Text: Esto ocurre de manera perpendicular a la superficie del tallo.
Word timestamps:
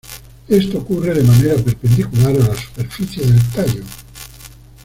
Esto 0.47 0.79
ocurre 0.79 1.13
de 1.13 1.21
manera 1.21 1.57
perpendicular 1.61 2.31
a 2.31 2.39
la 2.47 2.55
superficie 2.55 3.21
del 3.23 3.39
tallo. 3.51 3.83